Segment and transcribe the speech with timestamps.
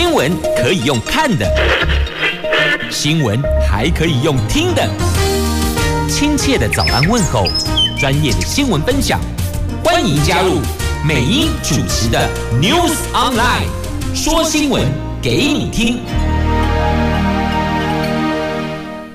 [0.00, 1.46] 新闻可以用看的，
[2.90, 3.38] 新闻
[3.68, 4.82] 还可以用听的。
[6.08, 7.46] 亲切的早安问候，
[7.98, 9.20] 专业的新闻分享，
[9.84, 10.54] 欢迎加入
[11.06, 12.18] 美英主持的
[12.62, 13.68] News Online，
[14.14, 14.82] 说新闻
[15.20, 15.98] 给你听。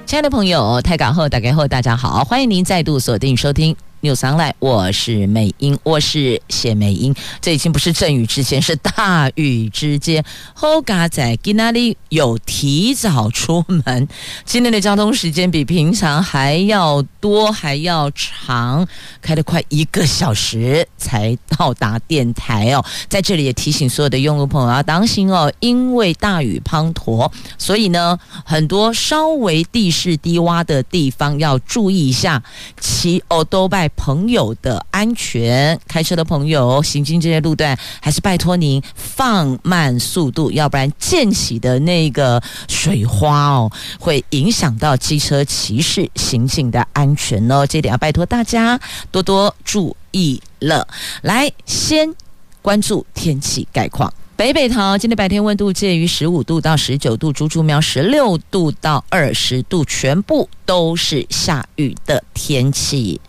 [0.06, 3.76] 亲爱的朋友，泰港后打开后，大家好，欢迎您再度锁定收听。
[4.06, 7.16] 有上来，我是美英，我是谢美英。
[7.42, 10.24] 这已经不是阵雨之间，是大雨之间。
[10.54, 14.08] 好嘎在今哪里有提早出门？
[14.46, 18.88] 今天的交通时间比平常还要多，还要长，
[19.22, 22.86] 开了快一个小时才到达电台哦。
[23.10, 32.44] 在这里也提醒所有的用户朋友要当心哦，因为大雨滂沱，所以呢，很多稍微地势低洼的地方要注意一下，
[32.80, 33.90] 骑欧兜拜。
[33.96, 47.66] 朋友的安全，开车的朋友行经这些路段，还是拜托您放慢速度，要不然溅起的那个水花哦，会影响到机车骑士行进的安全哦。
[47.66, 48.80] 这点要拜托大家
[49.12, 50.88] 多多注意了。
[51.22, 52.14] 来，先
[52.62, 54.14] 关注天气概况。
[54.38, 63.22] 北北桃今天白天温度介于十五度到十九度，竹竹苗十六度到二十度，全部都是下雨的天气。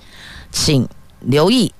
[0.50, 0.88] 请
[1.20, 1.72] 留意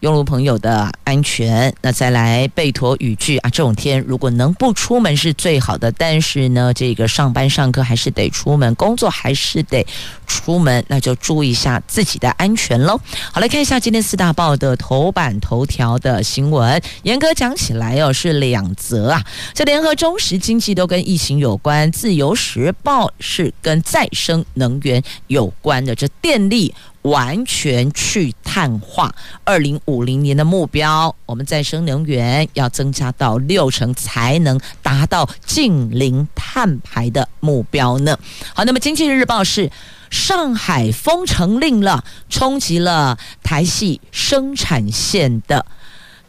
[0.00, 1.72] 用路朋友的安全。
[1.80, 5.92] 那再来备妥雨具啊，这种天如果能不出门是最好的。
[5.92, 9.86] 但是呢，这个上班上课还是得出门，工作还是得
[10.26, 13.00] 出门，那就注意一下自己的安全喽。
[13.30, 16.82] 好，来看一下今天四大报的头版头条的新闻。
[17.04, 19.24] 严格讲起来哦，是两则啊。
[19.54, 25.94] 这联合、中时、经济都跟疫情有关，自由时报是跟再生能源有关的。
[25.94, 26.74] 这电力。
[27.02, 29.12] 完全去碳化，
[29.44, 38.16] 二零五零年的目标，我们再生能源要增加到六成，才能达到近零碳排的目标呢。
[38.54, 39.70] 好，那么经济日报是
[40.10, 45.66] 上海封城令了，冲击了台系生产线的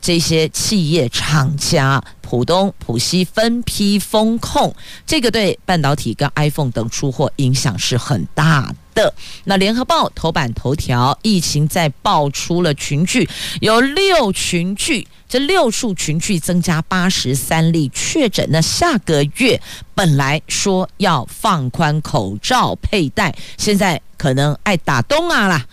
[0.03, 4.75] 这些企业厂家，浦东、浦西分批封控，
[5.07, 9.13] 这个对半导体跟 iPhone 等出货影响是很大的。
[9.45, 13.29] 那联合报头版头条，疫情再爆出了群聚，
[13.61, 18.45] 有六群聚，这六处群聚增加八十三例确诊。
[18.51, 19.61] 那下个月
[19.95, 25.65] 本来说要放宽口罩佩戴，现在可能爱打东啊啦。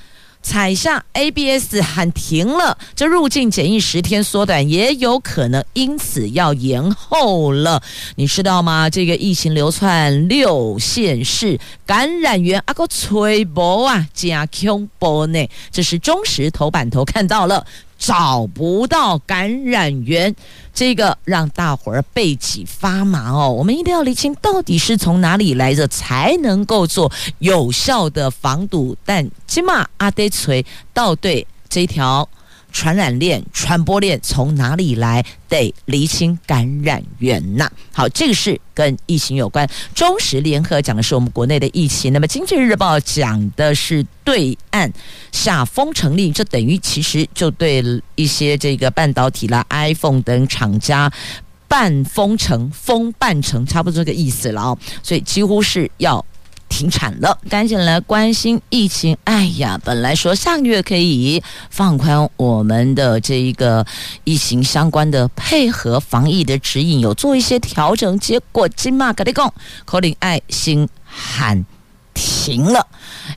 [0.43, 7.83] 踩下 ABS 喊停了，这入境检疫十天缩短，也有可能因此要延后了。
[8.17, 8.89] 你知道吗？
[8.89, 15.49] 这个疫情流窜六县市，感染源阿个吹波啊，加恐怖呢。
[15.71, 17.67] 这是中时头版头看到了。
[18.01, 20.35] 找不到感染源，
[20.75, 23.53] 这个让大伙儿背脊发麻哦。
[23.53, 28.97] 我们一定要理清到底是从哪里来的，才能够做有效的防堵。
[29.05, 32.29] 但起码阿德锤到对这条。
[32.73, 35.25] 传染链、传播链从哪里来？
[35.49, 37.69] 得厘清感染源呐。
[37.93, 39.69] 好，这个是跟疫情有关。
[39.95, 44.93] 中时联合讲的是我们国内的疫情，那么经济日报讲的是对岸
[45.33, 47.83] 下封城令，这等于其实就对
[48.15, 51.13] 一些这个半导体啦、iPhone 等厂家
[51.67, 54.79] 半封城、封半城，差不多这个意思了哦。
[55.03, 56.25] 所以几乎是要。
[56.71, 59.15] 停产了，赶紧来关心疫情。
[59.25, 63.85] 哎呀，本来说下个月可以放宽我们的这一个
[64.25, 69.53] 疫情相关的配合防疫的指引，有做一些调整，结果今嘛跟你讲，
[69.85, 71.67] 可能爱心喊
[72.15, 72.87] 停了，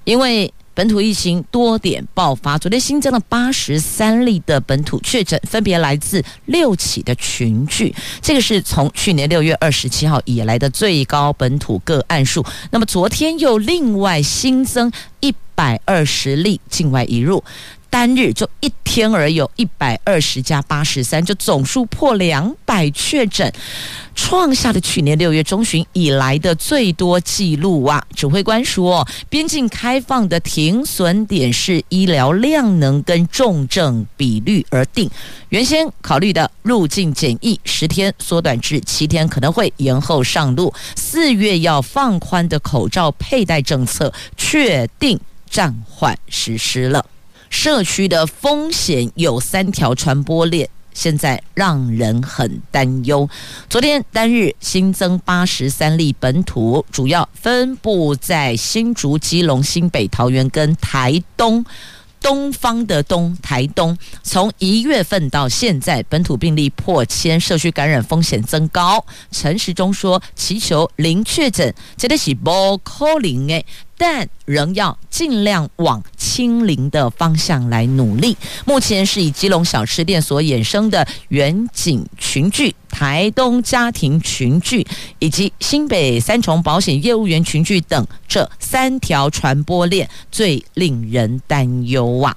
[0.05, 0.53] 因为。
[0.75, 12.43] 本土疫情多点爆发，昨天新增了八十三例的本土确诊，分别来自六起的群聚，这个是从去年六月二十七号以来的最高本土个案数。
[12.71, 17.43] 那么昨天又另外新增一百二十例境外移入。
[17.93, 23.53] 单日就一天而，有一百二十加八十三，就总数破两百确诊，
[24.15, 28.03] 创下了去年六月中旬以来的最多纪录啊！
[28.15, 35.07] 指挥官说，边境开放的停损点是医疗量能跟重症比率而定，
[35.49, 40.73] 原先考虑的入境检疫十天缩短至七天，可能会延后上路。
[40.95, 47.05] 四月要放宽的口罩佩戴政策确定暂缓实施了。
[47.53, 53.29] 社区的风险有三条传播链，现在让人很担忧。
[53.69, 61.63] 昨天单日新增八十三例本土，主要分布在新竹、基隆、新北、桃园跟台东。
[62.19, 69.05] 东方的东，台东，从一月份到现在，本土病例破千，社区感染风险增高。
[69.29, 73.65] 陈时中说，祈求零确诊，这里是不可能诶。
[73.97, 78.37] 但仍要尽量往清零的方向来努力。
[78.63, 84.87] 目前是以基隆小吃店所衍生的远景群聚、台东家庭群聚
[85.19, 92.33] 以及新北三重保险业务员群聚等这三条传播链最令人担忧啊！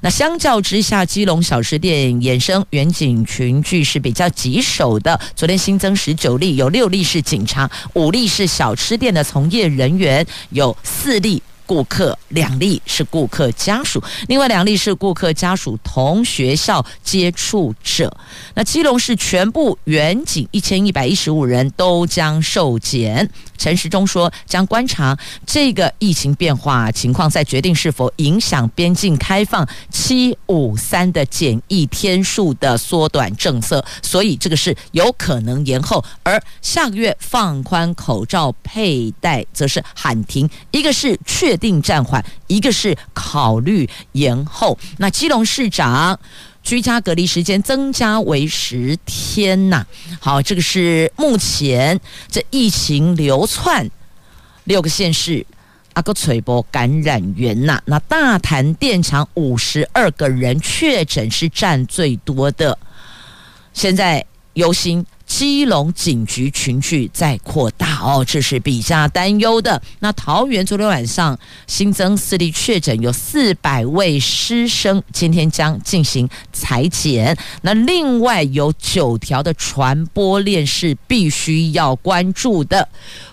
[0.00, 5.20] 那相较之下，基隆小吃店衍生远景群聚是比较棘手的。
[5.34, 10.74] 昨天新增十九例，有六例是警察，五例是小吃店的从业人员，有。
[10.82, 18.16] 四例顾客，两例是顾客家属，另外两例是顾客家属同学校接触者。
[18.54, 23.28] 那基隆市全部远景一千一百一十五人都将受检。
[23.58, 25.16] 陈时中说，将观察
[25.46, 36.04] 这个疫情变化情况，再决定是否影响边境开放七五三的检疫天数的缩短政策，所以这个是有可能延后。
[36.22, 40.48] 而下个月放宽口罩佩戴，则是喊停。
[40.70, 44.78] 一个是确定暂缓，一个是考虑延后。
[44.98, 46.18] 那基隆市长。
[46.66, 49.86] 居家隔离时间增加为十天呐。
[50.18, 53.88] 好，这个是目前这疫情流窜
[54.64, 55.46] 六个县市
[55.92, 57.80] 阿个垂波感染源呐。
[57.84, 62.76] 那大潭电厂五十二个人确诊是占最多的，
[63.72, 65.06] 现在忧心。
[65.24, 69.80] 基隆警局群聚在扩大哦，这是比较担忧的。
[70.00, 77.36] 那桃园昨天晚上新增四例确诊，有四百位师生今天将进行裁剪。
[77.62, 82.88] 那另外有九条的传播链是必须要关注的。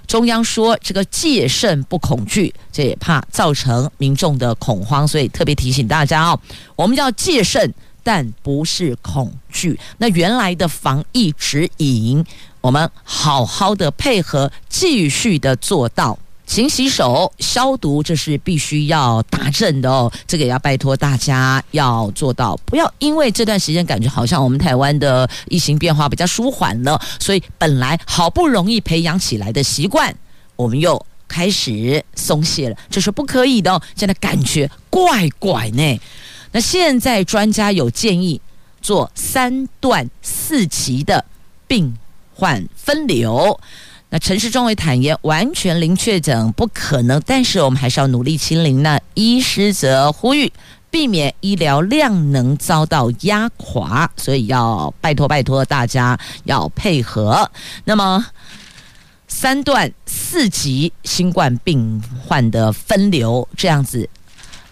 [0.05, 6.39] 中央说这个戒慎不恐惧，这也怕造成民众的恐慌，所以特别提醒大家哦，
[6.75, 7.73] 我们要戒慎。
[8.05, 9.79] 但不是恐惧。
[9.97, 12.21] 那原来的防疫指引，
[12.63, 20.09] 我们好好的配合，继续的做到勤洗手、消毒，这是必须要打正的哦。
[20.25, 30.15] 这个也要拜托大家要做到，不要因为这段时间感觉好像我们台湾的疫情变化比较舒缓了，所以本来好不容易培养起来的习惯，
[30.55, 33.81] 我们又开始松懈了，这是不可以的哦。
[33.93, 35.99] 现在感觉怪怪呢。
[36.53, 38.39] 那现在专家有建议
[38.81, 41.25] 做三段四级的
[41.67, 41.93] 病
[42.35, 43.59] 患分流。
[44.09, 48.83] 那陈时中也坦言，完全零确诊不可能，但是我们还是要努力清零。
[48.83, 50.53] 那医师则呼吁
[50.91, 57.49] 避免医疗量能遭到压垮，所以要拜托拜托大家要配合。
[57.85, 58.23] 那么
[59.27, 64.07] 三段四级新冠病患的分流，这样子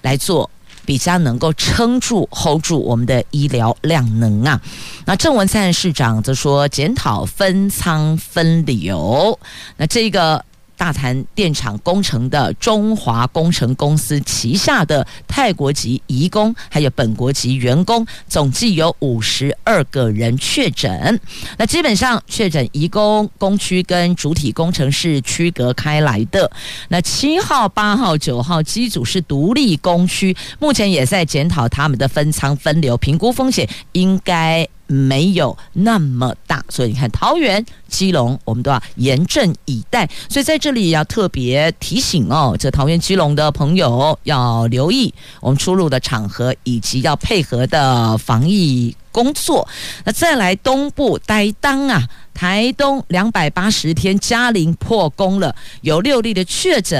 [0.04, 0.48] 来做。
[0.86, 4.62] 比较能够撑住、hold 住我们的医疗量能啊。
[5.06, 9.40] 那郑文灿市长则说，检讨分仓分流。
[9.78, 10.44] 那这个。
[10.82, 21.20] 大潭电厂工程的中华工程公司旗下的泰国籍移工，还有本国籍员工，总计有五十二个人确诊。
[21.60, 26.50] 那基本上确诊移工工区跟主体工程是区隔开来的。
[26.88, 34.68] 那七号、八号、九号机组是独立工区，目前也在检讨他们的分仓分流，评估风险应该。
[34.88, 40.10] 没有那么大，所以你看桃园、基隆，我们都要严阵以待。
[40.30, 49.68] 所以在这里要特别提醒哦，这桃园、基隆的朋友要留意我们出入的场合，以及要配合的防疫工作。
[50.06, 52.04] 那再来东部呆当啊。
[52.34, 57.00] 台东两百八十天，嘉陵破功了，有六例的确诊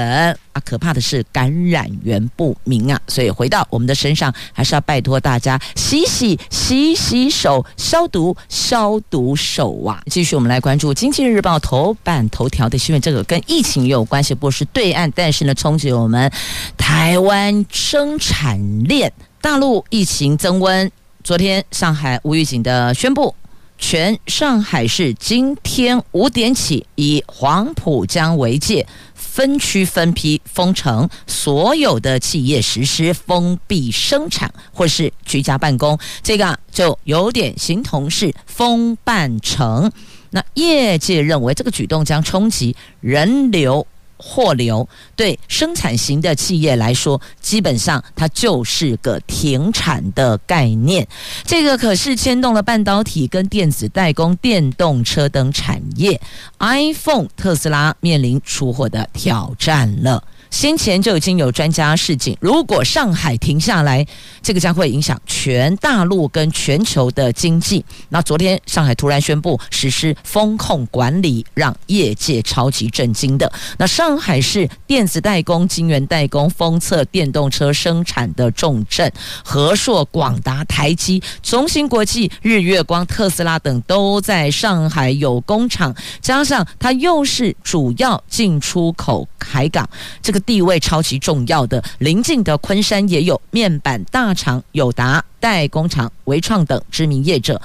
[0.52, 0.62] 啊！
[0.64, 3.00] 可怕的是感染源不明啊！
[3.08, 10.00] 所以回到我们的身上，还是要拜托大家洗洗洗洗手，消毒消毒手啊！
[10.06, 16.30] 继续，我们来关注《经济日报》头版头条的新闻，这个跟疫情有关系，不是对岸，但是呢，冲击我们
[16.76, 19.10] 台湾生产链。
[19.40, 20.88] 大陆疫情增温，
[21.24, 23.34] 昨天上海无预警的宣布。
[23.78, 39.90] 全上海市今天五点起，以黄浦江为界，分区分批封城，所有的企业实施封闭生产或是居家办公，这个就有点形同是封半城。
[40.30, 43.84] 那业界认为，这个举动将冲击人流。
[44.22, 51.06] 货流对生产型的企业来说，基本上它就是个停产的概念。
[51.44, 56.20] 这个可是牵动了半导体跟电子代工、电动车等产业。
[56.60, 60.22] iPhone 特斯拉面临出货的挑战了。
[60.52, 64.06] 先前就已经有专家示警，如果上海停下来，
[64.42, 67.82] 这个将会影响全大陆跟全球的经济。
[68.10, 73.50] 那昨天上海突然宣布实施风控管理，让业界超级震惊的。
[73.78, 79.10] 那上海是电子代工、晶圆代工、封测、电动车生产的重镇，
[79.42, 89.88] 和硕、广达、台积、中芯国际、日月光、特斯拉等都在上海有工厂，加上它又是主要进出口海港，
[90.22, 91.82] 这个地位超级重要的。
[91.98, 97.60] 邻近的昆山也有面板大厂友达、代工厂纬创等知名业者，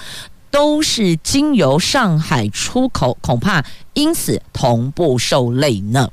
[0.49, 6.09] 都是经由上海出口，恐怕因此同步受累呢。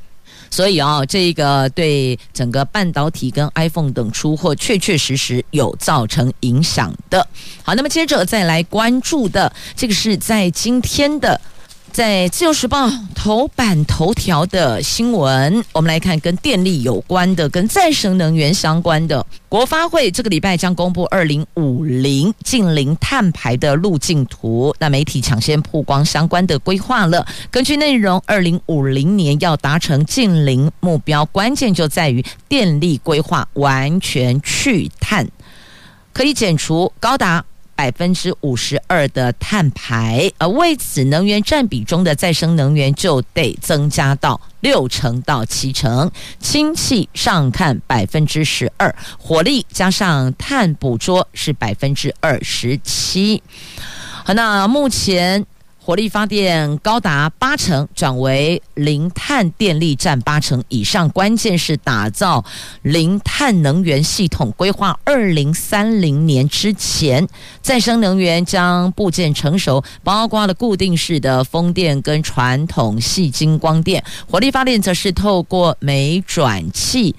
[0.50, 7.26] 所以啊，这个对整个半导体跟 iPhone 等出货，确确实实有造成影响的。
[7.64, 11.40] 好，那么接着再来关注的，这个是在今天的。
[11.94, 19.24] 在《自由时报》头版头条的新闻，我们来看跟电力有关的、跟再生能源相关的。
[19.48, 27.24] 国发会这个礼拜将公布二零五零近零碳排的路径图，那媒体抢先曝光相关的规划了。
[27.48, 35.28] 根据内容，二零五零年要达成近零目标，关键就在于电力规划完全去碳，
[36.12, 37.44] 可以减除高达。
[37.74, 53.42] 百分之五十二的碳排，而为此，能源占比中的再生能源就得增加到六成到七成，氢气上看百分之十二，火力加上碳捕捉是百分之二十七。
[54.24, 55.44] 好，那目前。
[55.86, 61.06] 火力发电高达八成，转为零碳电力占八成以上。
[61.10, 62.42] 关键是打造
[62.80, 67.28] 零碳能源系统，规划二零三零年之前，
[67.60, 74.02] 再生能源将部件成熟，包括了固定式的风电跟传统细晶光电。
[74.26, 77.14] 火力发电则是透过煤转气。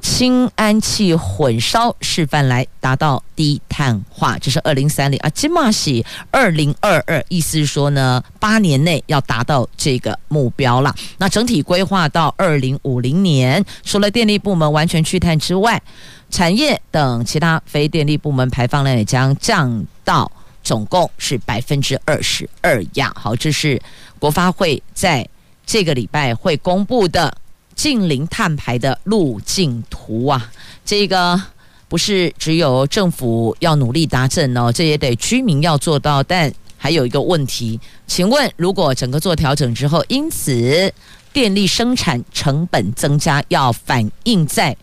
[0.00, 10.94] 氢氨气混烧示范来达到低碳化，这是二零三零啊，金马喜二零二二，意思是说呢，八年内要达到这个目标了。
[11.18, 15.80] 那整体规划到二零五零年，除了电力部门完全去碳之外，
[16.30, 20.30] 产业等其他非电力部门排放量也将降到
[20.62, 23.12] 总共是百分之二十二呀。
[23.16, 23.80] 好，这是
[24.18, 25.28] 国发会在
[25.66, 27.36] 这个礼拜会公布的。
[27.78, 30.50] 近零碳排的路径图啊，
[30.84, 31.40] 这个
[31.86, 36.20] 不是只有政府要努力达成哦，这也得居民要做到。
[36.20, 40.92] 但还有一个问题，请问如果整个做调整之后，因此
[41.32, 44.76] 电力生产成本增加，要反映在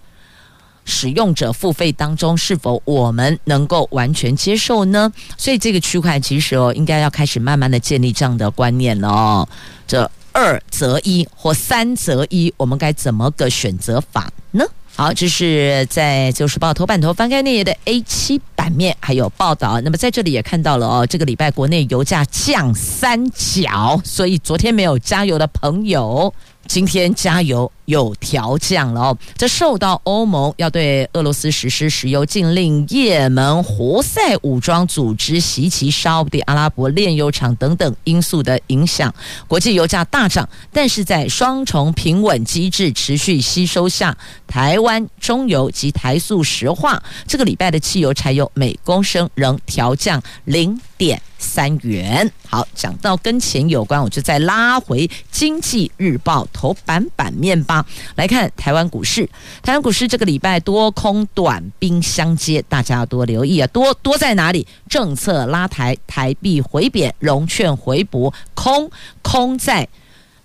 [0.86, 5.12] 使用者付费当中，是否我们能够完全接受呢？
[5.38, 9.50] 所以这个区块其实哦，应该要开始慢慢的建立这样的观念了哦。
[9.86, 10.10] 这。
[10.36, 14.66] 二择一或三择一，我们该怎么个选择法呢？
[14.94, 19.80] 好，这是在《旧时报》头版头翻开那页的 A 七版面还有报道。
[19.80, 26.34] 那么在这里也看到了哦，这个礼拜国内油价降三角，所以昨天没有加油的朋友，
[26.68, 27.72] 今天加油。
[27.86, 39.14] 有调降了哦，这受到欧盟要对俄罗斯实施石油禁令、也门胡塞武装组织袭击沙乌地阿拉伯炼油厂等等因素的影响，
[39.48, 40.50] 国际油价大涨。
[40.74, 44.18] 但是在双重平稳机制持续吸收下，
[44.48, 52.30] 台湾中油及台塑石化这个礼拜的汽油、柴油每公升仍调降零点三元。
[52.48, 57.86] 好，讲到跟钱有关，我就再拉回经济日报头版版面吧。
[58.16, 59.30] 来看台湾股市，
[59.62, 63.68] 台湾股市这个礼拜多空短兵相接，大家要多留意啊！
[63.68, 64.66] 多多在哪里？
[64.90, 68.90] 政策拉抬，台币回贬，融券回补，空
[69.22, 69.88] 空在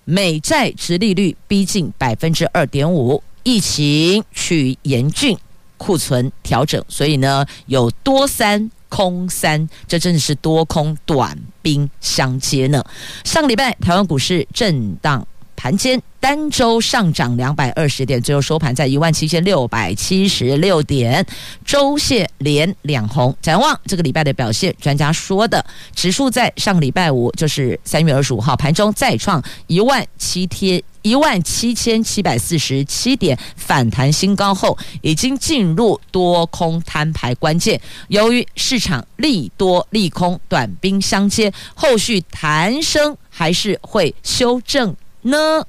[0.04, 5.38] 美债殖利率逼近百分之二点五，疫情趋严峻，
[5.76, 12.84] 库存调整，所以呢有多三空三，这真的是多空短兵相接呢。
[13.24, 15.26] 上个礼拜台湾股市震荡。
[15.56, 21.26] 盘间单周上涨两百二十点，最后收盘在一万七千六百七十六点，
[21.64, 23.34] 周线连两红。
[23.40, 37.80] 展望这个礼拜的表现，专家说的指数在上个礼拜五，就是三月二十五号盘中再创一万七天一万七千七百四十七点反弹新高后，已经进入多空摊牌关键。
[38.08, 44.94] 由于市场利多利空短兵相接，后续弹升还是会修正。
[45.22, 45.64] 呢？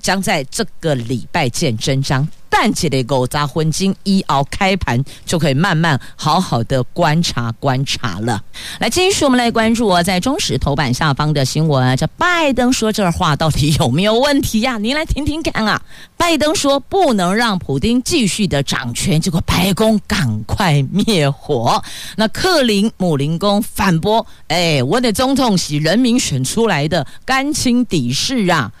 [0.00, 2.26] 将在这个礼拜见真章。
[2.50, 8.42] 但起的狗杂混金一熬开盘就可以慢慢好好的观察观察了。
[8.80, 14.78] 来，继续我们来关注啊，在中石头版下方的新闻，这拜登说这话到底有没有问题呀？
[14.78, 15.80] 您来听听看啊。
[16.16, 21.84] 拜登说不能让普丁继续的掌权，结果白宫赶快灭火。
[22.16, 28.72] 那克林姆林宫反驳：哎，我的总统是人民选出来的，甘亲底事啊。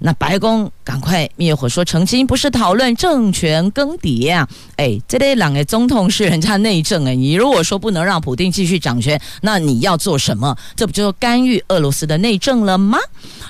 [0.00, 4.48] 那白宫赶快灭火说，澄清不是讨论政权更迭啊！
[4.76, 10.56] 哎，这类两个总统是人家内政哎，你如果说不能让普丁继续掌权，那你要做什么？
[10.76, 12.98] 这不就干预俄罗斯的内政了吗？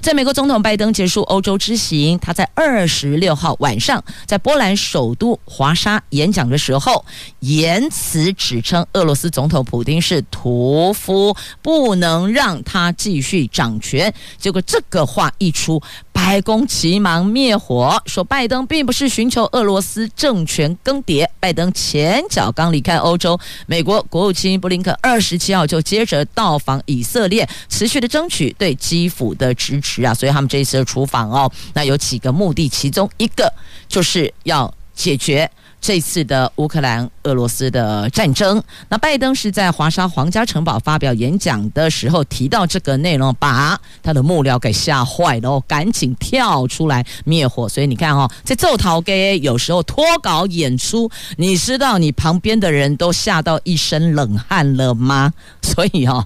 [0.00, 7.05] 在美国总统拜登结束欧洲之行，他在二十六号晚上在波兰首都华沙演讲的时候，
[7.40, 14.12] 言辞指称俄罗斯总统普丁是屠夫，不能让他继续掌权。
[14.38, 15.83] 结果这个话一出，
[16.20, 21.25] 白宫急忙灭火，说拜登并不是寻求俄罗斯政权更迭。
[21.38, 30.12] 拜登前脚刚离开欧洲，美国国务卿布林肯二十七号就接着到访以色列，持续的争取对基辅的支持啊。
[30.12, 33.50] 所以他们这一次的出访哦，那有几个目的，其中一个
[33.88, 35.48] 就是要解决。
[35.88, 47.66] 这次的乌克兰俄罗斯的战争，那拜登是在华沙皇家城堡发表演讲的时候提到这个内容，把他的幕僚给吓坏了，赶紧跳出来灭火。
[47.66, 55.33] 所以你看哦，在奏逃给有时候脱稿演出，你知道你旁边的人都吓到一身冷汗了吗？
[55.62, 56.23] 所以哦，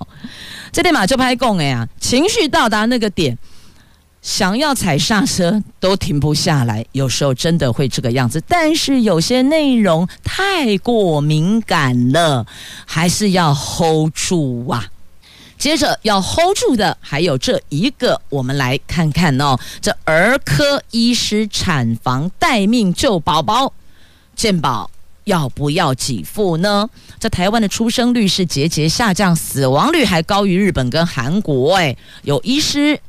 [0.73, 3.39] 这点马就拍供哎呀，情绪到达那个点。
[4.23, 8.41] 想要踩刹车都停不下来，有时候真的会这个样子。
[8.47, 12.47] 但是有些内容太过敏感了，
[12.87, 14.87] 还是要 hold 住啊。
[15.59, 23.73] 接着要 hold 住的还有这一个，我们来看看哦，这儿科医师产房待命救宝宝，
[24.37, 24.89] 健保
[25.25, 26.89] 要不要给付呢？
[27.19, 31.75] 这台湾的出生率是节节下降，死亡率还高于日本跟韩国。
[31.75, 33.01] 哎，有医师。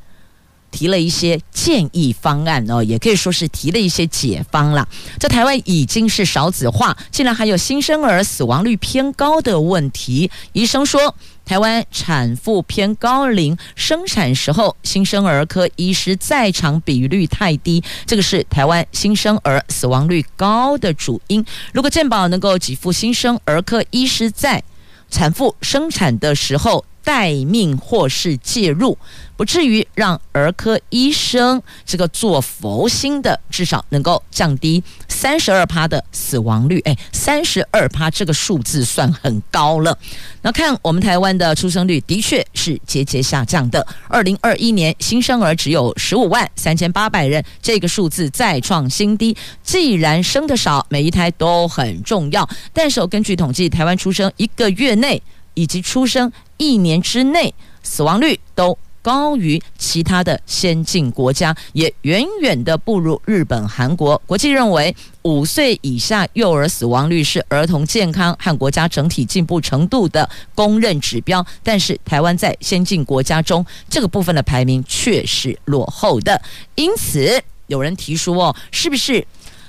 [0.74, 4.88] 提了一些建议方案哦，也可以说是提了一些解方了。
[5.20, 10.28] 在台湾已经是少子化，竟然还有新生儿死亡率偏高的问题。
[10.52, 11.14] 医生说，
[11.44, 21.44] 台湾产妇偏高龄，生产时候新生儿科医师在场比率太低，这个是台湾新生儿死亡率高的主因。
[21.72, 24.60] 如果健保能够给付新生儿科医师在
[25.08, 28.96] 产妇生产的时候待命或是介入，
[29.36, 36.80] 不至于让儿科医生这个做佛心的，至少能够降低三十二趴的死亡率。
[36.86, 39.96] 哎，三十二趴这个数字算很高了。
[40.42, 43.86] 那看我们台湾的出生率的确是节节下降的。
[44.08, 49.36] 二零二一年新生儿只有十五万三千八百人，这个数字再创新低。
[49.62, 52.48] 既然生得少，每一胎都很重要。
[52.72, 55.22] 但是根据统计，台湾出生一个月内
[55.54, 64.20] 以及出生一年之内，死亡率都高于其他的先进国家，也远远的不如日本、韩国。
[64.26, 76.40] 国际认为，五岁以下幼儿死亡率是儿童健康和国家整体进步程度的公认指标，但是台湾在先进国家中这个部分的排名却是落后的。
[76.74, 79.26] 因此，有人提出哦，是不是？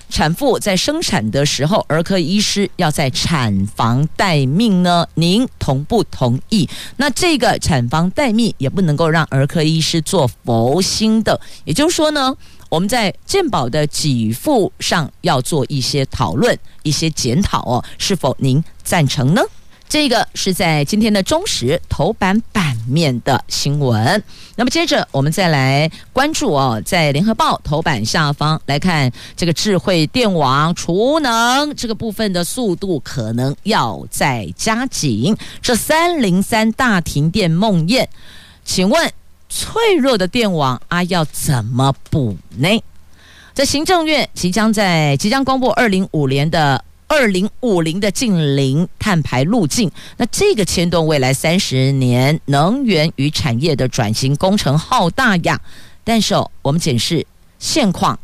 [0.09, 5.07] 产妇在生产的时候，儿科医师要在产房待命呢？
[5.15, 6.69] 您同不同意？
[6.97, 12.35] 那这个产房待命也不能够让儿科医师做佛心的，也就是说呢，
[12.69, 19.41] 我们在健保的给付上要做一些讨论、一些检讨哦，是否您赞成呢？
[19.87, 24.21] 这个是在今天的中时头版版面的新闻。
[24.55, 35.37] 那么接着我们再来关注哦，在联合报头版下方来看这个智慧电网储能这个部分的速度可能要再加紧。
[35.61, 38.07] 这三零三大停电梦魇，
[38.65, 39.11] 请问
[39.47, 42.83] 脆弱的电网啊要怎么补呢？
[43.53, 46.83] 在行政院即将在即将公布二零五年的。
[47.07, 55.59] 二零五零的近零碳排路径，那这个牵动未来三十年能源与产业的转型工程浩大呀。
[56.03, 57.25] 但是哦，我们检视
[57.59, 58.19] 现况，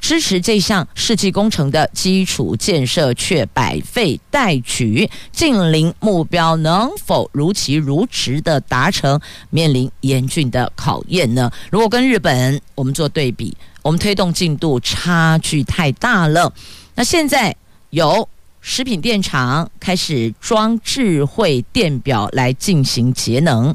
[0.00, 9.20] 支持这项世纪工程的基础建设却百废待举，近零目标能否如期如质的达成，
[9.50, 11.50] 面临严峻的考验呢？
[11.70, 16.52] 如果跟日本我们做对比，我们推动进度差距太大了。
[16.96, 17.54] 那现在。
[17.94, 18.28] 有
[18.60, 23.72] 食品电厂开始装智慧电表来进行节能，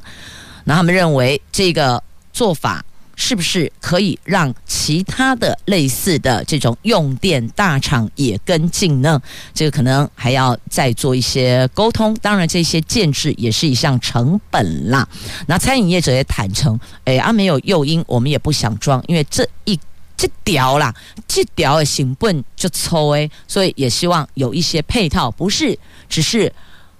[0.65, 2.03] 那他们认为这个
[2.33, 2.83] 做法
[3.15, 9.21] 是不是可以让其他的类似的这种用电大厂也跟进呢？
[9.53, 12.13] 这个可能还要再做一些沟通。
[12.21, 15.07] 当然，这些建置也是一项成本啦。
[15.47, 19.79] 那餐饮业者也坦诚，哎，啊，没有诱因，我们也不想装，因为这一
[20.19, 20.93] 这条啦，
[21.29, 25.79] 这条的成本就抽哎，所以也希望有一些配套，不是
[26.09, 26.51] 只是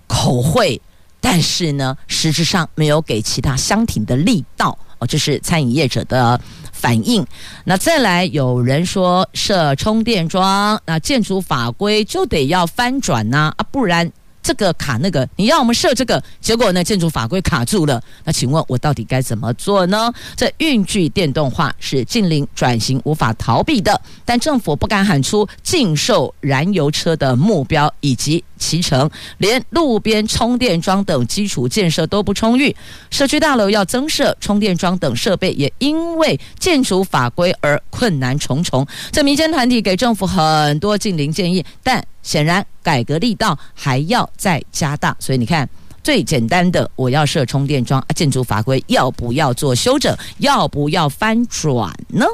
[0.08, 0.80] 口惠，
[1.20, 4.78] 但是呢，实质上没有给其他相挺的力道。
[5.00, 6.40] 哦，这是餐饮业者的
[6.72, 7.26] 反应。
[7.66, 14.10] 那再来，有人说设充电桩，那建筑法规就得要翻转呐啊，不然。
[14.42, 18.02] 这个卡那个，你让我们设这个，结果呢，建筑法规卡住了。
[18.24, 20.12] 那请问我到底该怎么做呢？
[20.36, 32.76] 这运具电动化是近零转型无法逃避的，但政府不敢喊出禁售燃油车的目标，以及其成连路边充电桩等基础建设都不充裕，
[33.10, 38.88] 社区大楼要增设充电桩等设备，也因为建筑法规而困难重重。
[39.12, 42.04] 这民间团体给政府很多近零建议，但。
[42.22, 45.16] 显然，改革力道还要再加大。
[45.20, 45.68] 所以你看，
[46.04, 50.16] 最简单的，我要设充电桩，建筑法规要不要做修整？
[50.38, 52.26] 要不要翻转呢？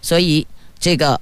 [0.00, 0.46] 所以
[0.78, 1.20] 这个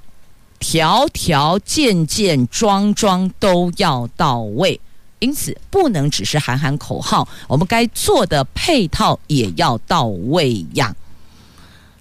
[0.59, 4.79] 条条件件桩桩都要到位。
[5.19, 10.93] 因此，不能只是喊喊口号，我们该做的配套也要到位呀。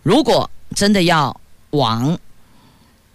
[0.02, 2.18] 如果真的要往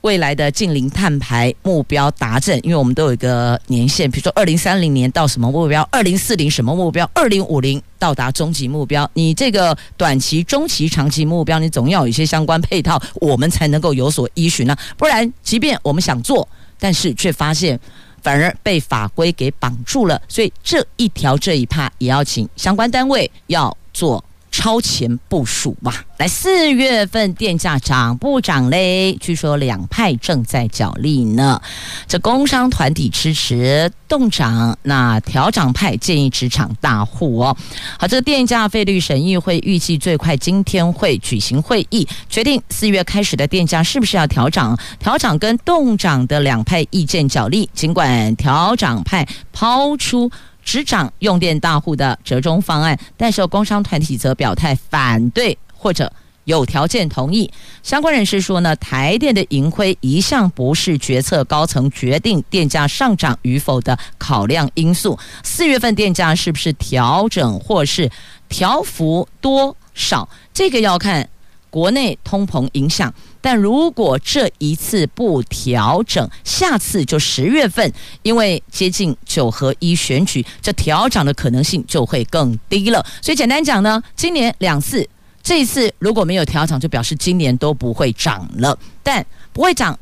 [0.02, 9.10] 未来的近零碳排目标达成，因为我们都有一个年限，比如说二零三零年到什么目标，二零四零什么目标，二零五零到达终极目标。
[9.14, 14.80] 你这个短期、中期、长期目标，你总要有一些相关配套，我们才能够有所依循呢、啊。
[14.98, 16.48] 不然，即便我们想做，
[16.80, 17.78] 但是却发现
[18.24, 20.22] 反而被法规给绑住了。
[20.30, 24.24] 所以这一条这一趴也要请相关单位要做。
[24.60, 26.04] 超前部署吧。
[26.18, 29.16] 来，四月份电价涨不涨嘞？
[29.22, 31.62] 据说两派正在角力呢。
[32.10, 37.56] 这工商团体支持动涨，那调涨派建议职场大户哦。
[37.98, 44.78] 好，这个电价费率审议会预计最快今天会举行会议，决定四月开始的电价是不是要调涨。
[45.00, 50.30] 调涨跟动涨的两派意见角力，尽管调涨派抛出。
[50.70, 57.52] 执掌用电大户的折中方案，但是工商团体则表态反对或者有条件同意。
[57.82, 65.18] 相关人士说呢，台电的盈亏一向不是决策高层决定电价上涨与否的考量因素。
[65.42, 68.08] 四月份电价是不是调整或是
[68.48, 71.28] 调幅多少，这个要看
[71.72, 73.12] 国内通膨影响。
[73.42, 83.06] 但如果这一次不调整，下次就十月份，因为接近九合一选举，这调整的可能性就会更低了。
[83.22, 85.08] 所以简单讲呢，今年两次，
[85.42, 88.78] 这一次如果没有调整，就表示今年都不会涨了。
[89.04, 89.98] 但不会涨，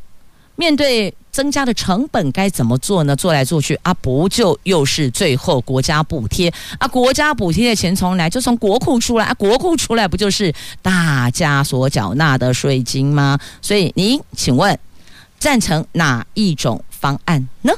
[0.56, 1.14] 面对。
[1.38, 3.16] 增加的成本该怎么做呢？
[3.16, 6.88] 做来做去啊，不就又是最后国家补贴啊？
[6.88, 8.28] 国家补贴的钱从来？
[8.28, 9.34] 就从国库出来啊！
[9.36, 13.38] 国库出来不就是大家所缴纳的税金吗？
[13.62, 14.76] 所以您请问
[15.38, 17.72] 赞成哪一种方案呢？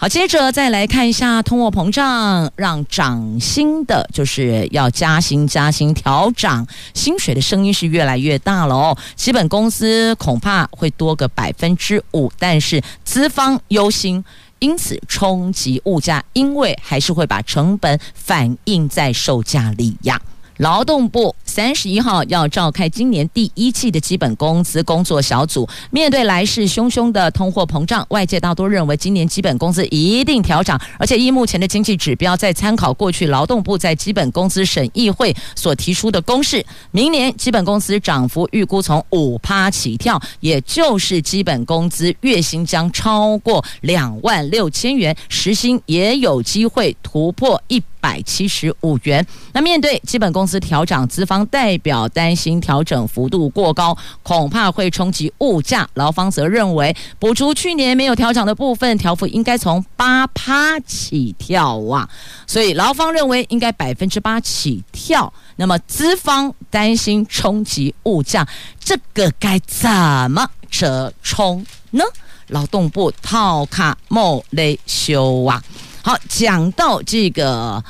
[0.00, 8.96] 好，接着再来看一下通货膨胀，让涨薪的，就是要加薪、加薪、调涨薪水的声音是越来越大了哦。
[9.16, 14.24] 基本工资恐怕会多个百分之五，但是资方忧心，
[14.60, 20.20] 因此冲击物价，因为还是会把成本反映在售价里呀。
[20.58, 25.68] 劳动部三十一号要召开今年第一季的基本工资工作小组。
[25.90, 49.24] 面对来势汹汹的通货膨胀，外界大多认为今年基本工资一定调涨，而且依目前的经济指标，再参考过去劳动部在基本工资审议会所提出的公式，明年基本工资涨幅预估从五趴起跳，也就是基本工资月薪将超过两万六千元，时薪也有机会突破一百七十五元。
[49.52, 55.88] 那面对基本工资调整，资方代表担心调整幅度过高，恐怕会冲击物价。
[55.94, 62.08] 劳方则认为，补足去年没有调整的部分，调幅应该从八趴起跳啊。
[62.46, 65.32] 所以劳方认为应该百分之八起跳。
[65.56, 68.46] 那么资方担心冲击物价，
[68.78, 69.90] 这个该怎
[70.30, 72.04] 么折冲呢？
[72.48, 75.62] 劳动部套卡莫雷修啊。
[76.08, 77.84] 好，讲到这个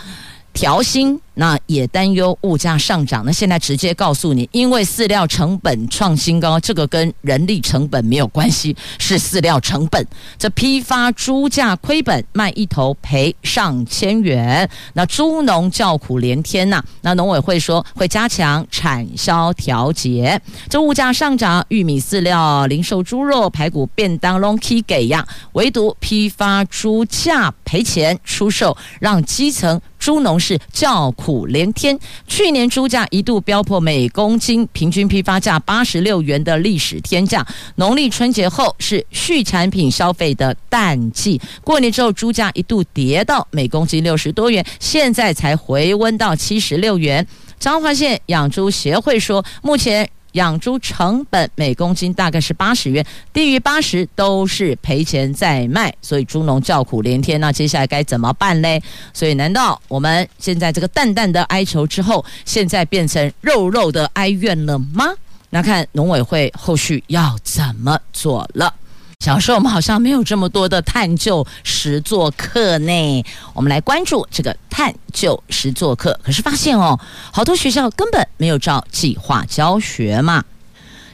[0.59, 1.21] 调薪。
[1.41, 10.05] 那也担忧物价上涨，那现在直接告诉你，因为饲料成本创新高，这个跟人力成本没有关系，是饲料成本。
[10.37, 20.43] 这批发猪价亏本，卖一头赔上千元，那猪农叫苦连天呐、那农委会说会加强产销调节。
[20.69, 29.81] 这物价上涨，玉米、饲料、零售猪肉、排骨、便当拢起价呀，唯独批发猪价赔钱出售，让基层。
[30.09, 37.47] 猪农是叫苦连天，去年猪价一度飙破每公斤平均批发价八十六元的历史天价。
[37.75, 47.27] 农历春节后是畜产品消费的淡季，过年之后猪价一度跌到每公斤六十多元，现在才回温到七十六元。
[47.59, 50.09] 彰化县养猪协会说，目前。
[50.33, 57.41] 养猪成本每公斤大概是八十元，低于八十都是赔钱在卖，所以猪农叫苦连天。
[57.41, 58.83] 那接下来该怎么办嘞？
[59.13, 65.07] 所以难道我们现在这个淡淡的哀愁之后，现在变成肉肉的哀怨了吗？
[65.51, 68.75] 那看农委会后续要怎么做了。
[69.25, 73.25] 小时候我们好像没有这么多的探究实作课呢。
[73.53, 76.99] 我们来关注这个探究实作课，可是发现哦，
[77.33, 80.45] 好多学校根本没有照计划教学嘛。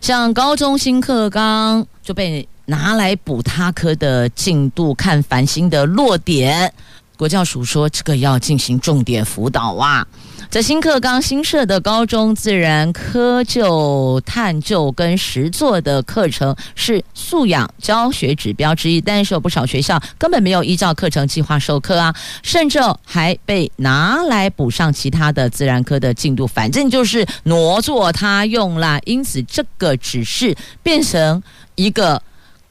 [0.02, 6.74] 像高中新课纲就被拿来补他科的进度，看繁星的落点。
[7.16, 10.06] 国教署说这个要进行重点辅导啊。
[10.50, 29.00] 在新课纲新设的高中自然科就探究跟实作的课程是素养教学指标之一，但是有不少学校根本没有依照课程计划授课啊，甚至还被拿来补上其他的自然科的进度，反正就是挪作他用啦。
[29.06, 31.42] 因此，这个只是变成
[31.74, 32.22] 一个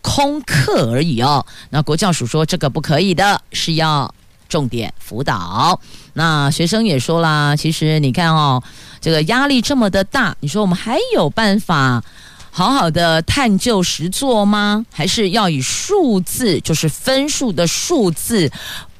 [0.01, 1.45] 空课而已哦。
[1.69, 4.13] 那国教署说这个不可以的，是要。
[4.49, 5.79] 重点辅导，
[6.13, 8.61] 那学生也说啦，其实你看哦，
[9.01, 12.03] 这个压力这么的大，你说我们还有办法
[12.51, 14.85] 好好的探究实作吗？
[14.91, 18.51] 还是要以数字，就是分数的数字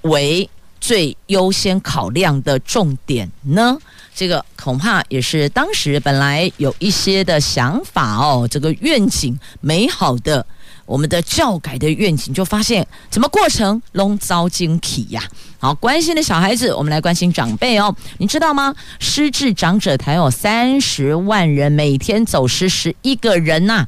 [0.01, 0.49] 为
[0.81, 3.77] 最优先考量的重点呢？
[4.15, 10.45] 这个恐怕也是当时本来有一些的想法哦，这个愿景美好的。
[10.85, 15.23] 我们的教改的愿景，就发现怎么过程拢遭惊体呀？
[15.59, 17.95] 好，关心的小孩子，我们来关心长辈哦。
[18.17, 18.75] 你知道吗？
[18.99, 23.87] 失智长者台有三十万人，每天走失十一个人呐、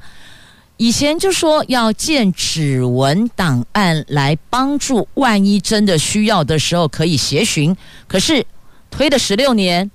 [0.78, 7.76] 以前就说要建指纹档案来帮助，万一真的需要的时候可以协寻，
[8.08, 8.46] 可是
[8.90, 9.92] 推了十六年。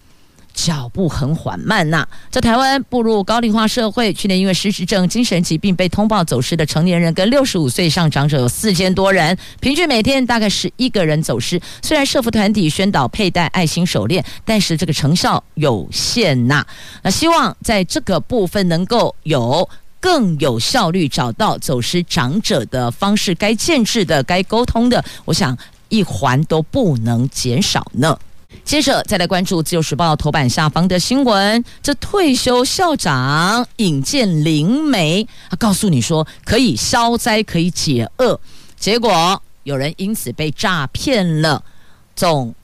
[0.53, 11.61] 脚步很缓慢呐、在台湾步入高龄化社会，去年因为失智症、精神疾病被通报走失的成年人跟六十五岁以上长者有四千多人，平均每天大概十一个人走失。
[11.83, 16.67] 虽然社福团体宣导佩戴爱心手链，但是这个成效有限呐、
[17.03, 25.57] 那希望在这个部分能够有更有效率找到走失长者的方式，该建制的、该沟通的，我想
[25.89, 28.19] 一环都不能减少呢。
[28.65, 38.41] 接着再来关注《自由时报》头版下方的新闻，这退休校长引荐灵媒，他告诉你说可以消灾，可以解厄，
[38.79, 41.63] 结果有人因此被诈骗了，
[42.15, 42.55] 总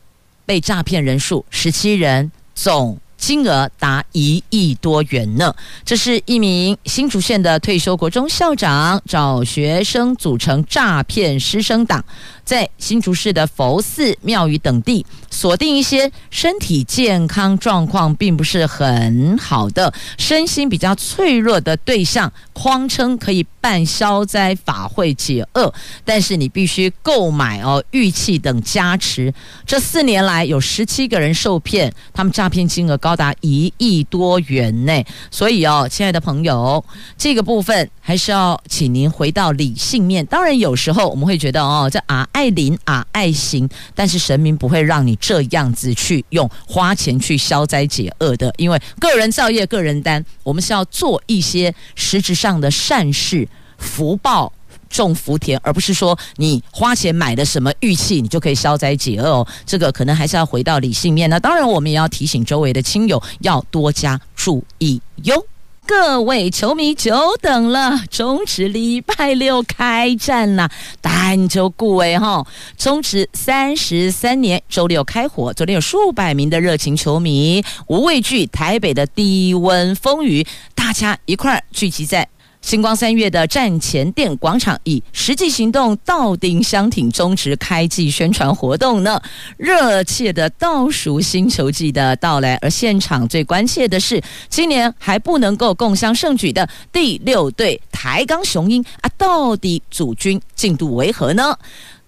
[0.44, 5.52] 被诈骗人数十七人，总金额达一亿多元呢。
[5.84, 12.04] 这是一名新竹县的退休国中校长找学生组成诈骗师生党。
[12.46, 29.34] 在新竹市的佛寺、庙宇等地，锁定一些身体健康状况并不是很好的、身心比较脆弱的对象，谎称可以办消灾法会解厄，但是你必须购买哦玉器等加持。
[29.66, 35.04] 这四年来有十七个人受骗，他们诈骗金额高达一亿多元呢。
[35.32, 36.84] 所以哦，亲爱的朋友，
[37.18, 40.24] 这个部分还是要请您回到理性面。
[40.26, 42.24] 当然，有时候我们会觉得哦，这啊。
[42.36, 50.22] 爱灵啊，爱行，但是神明不会让你这样子去用花钱去消灾解厄的，因为个人造业，个人担。
[50.42, 54.52] 我们是要做一些实质上的善事，福报
[54.90, 59.48] 种福田，而不是说你花钱买的什么玉器，你就可以消灾解厄哦。
[59.64, 61.30] 这个可能还是要回到理性面。
[61.30, 65.46] 那当然，我们也要提醒周围的亲友要多加注意哟。
[65.86, 70.68] 各位球迷久等了，中止礼拜六开战了，
[71.00, 72.44] 单就顾为哈，
[72.76, 80.44] 中职三十三年周六开火，昨天有数百名的热情球迷无畏惧台北的低温风雨，
[80.74, 82.26] 大家一块儿聚集在
[82.60, 89.20] 星光三月的站前店广场以实际行动到顶相挺终止开季宣传活动呢，
[89.56, 101.56] 热切的倒数星球季的到来，而现场最关切的是，今年还不能够共襄盛举的第六队台钢雄鹰啊，到底主军进度为何呢？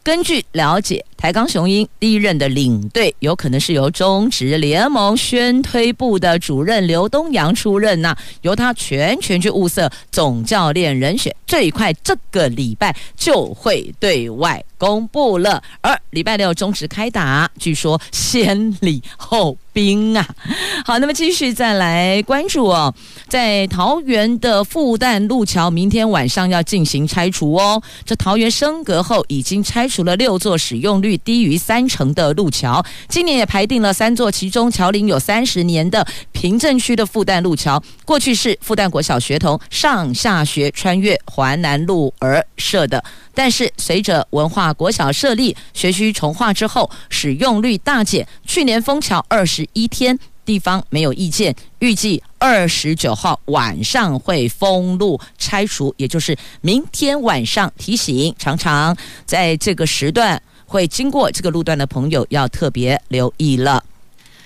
[0.08, 15.62] 根据了解，台钢雄鹰第一任的领队有可能是由中职联盟宣推部的主任刘东阳出任呐，由他全权去物色总教练人选，最快这个礼拜就会对外公布了。
[15.82, 20.26] 而礼拜六中止开打，据说先礼后兵啊。
[20.86, 22.94] 好，那么继续再来关注哦，
[23.28, 27.82] 在桃园的复旦路桥，明天晚上要进行拆除哦。
[28.06, 29.98] 这桃园升格后已经拆除。
[29.98, 43.02] 除了六座使用率低于三成的路桥，今年也排定了三座，其中桥龄有三十年的平镇区的复旦路桥，过去是复旦国小学童上下学穿越环南路而设的，
[43.34, 48.26] 但是随着文化国小设立，学区重划之后，使用率大减。
[48.46, 50.18] 去年封桥二十一天。
[50.44, 63.84] 地方没有意见，预计二十九号晚上会封路拆除，也就是明天晚上提醒，常常在这个时段会经过这个路段的朋友要特别留意了。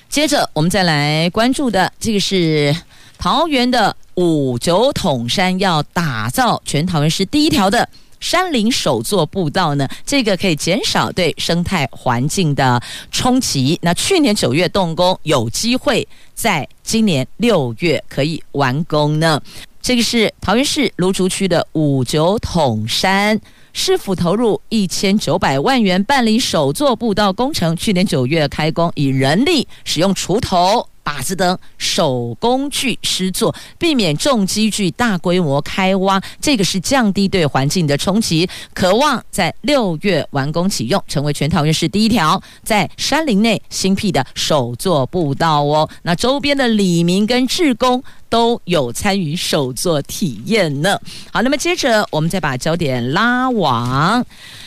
[0.08, 2.74] 接着我们再来关注的这个是
[3.16, 7.88] 桃园的五九统山要打造全桃园市第一条的。
[8.22, 12.80] 山林首座步道呢，这个可以减少对生态环境的
[13.10, 13.76] 冲击。
[13.82, 19.42] 那去年九月动工，有机会在今年六月可以完工呢。
[19.82, 23.40] 这个是桃园市芦竹区的五九统山
[23.72, 30.86] 市府投入一千九百万元办理首座步道工程，去年九月开工，以人力使用锄头。
[31.04, 38.48] 靶子灯手工具施作，避免重机具大规模开挖，这个是降低对环境的冲击。
[38.72, 45.88] 渴望在六月完工启用，成为全桃园市第一条在山林内新辟的手作步道哦。
[46.02, 50.98] 那周边的里民跟志工都有参与手作体验呢。
[51.32, 54.24] 好，那么接着我们再把焦点拉往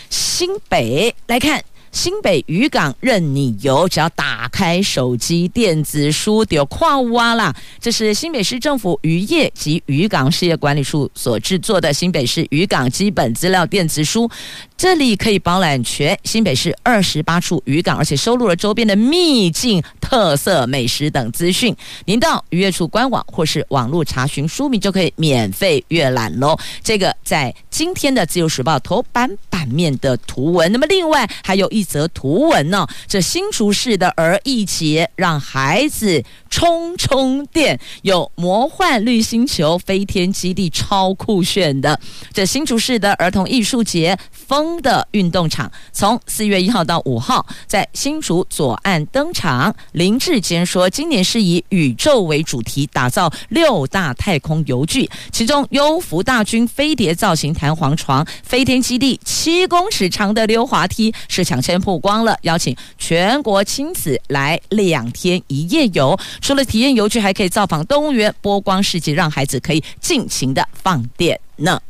[0.10, 1.64] 新北来看。
[1.96, 7.56] 新北渔港任你游，只要打开手机电子书就跨挖啦。
[7.80, 14.30] 这是新北市政府渔业及渔港事业管理处所制作的新北市渔港基本资料电子书。
[14.76, 21.74] 这里可以包揽全新北市二十八处渔港，而且收录了周边的秘境、特色美食等资讯。
[22.04, 26.58] 您到渔业处官网或是网络查询书名，就可以免费阅览喽。
[26.84, 29.32] 这个在今天的自由时报头版
[29.68, 30.72] 面的图文。
[30.72, 42.00] 那么另外还有一则图文呢，这新竹市的儿艺节让孩子充充电，有魔幻绿星球飞天基地，超酷炫的。
[42.32, 44.76] 这新竹市的儿童艺术节风。
[44.86, 49.74] 的运动场从四月一号到五号在新竹左岸登场。
[49.94, 66.18] 林志坚说，今年是以宇宙为主题，打造六大太空游具，其中优福大军飞碟造型弹簧床、飞天基地七一公尺长的溜滑梯是抢先曝光了，邀请全国亲子来两天一夜游。
[66.42, 71.82] 除了体验游具，还可以造访动物园、波光世界，让孩子可以尽情的放电呢。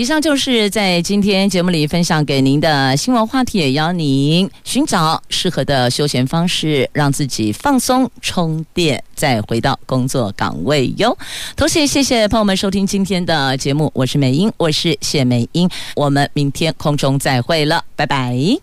[0.00, 11.14] 以上就是在今天节目里分享给您的新闻话题，也邀您寻找适合的休闲方式，让自己放松充电，再回到工作岗位哟。
[11.54, 18.60] 同时也谢谢朋友们收听今天的节目，我是美英，我是谢美英，我们明天空中再会了，拜拜。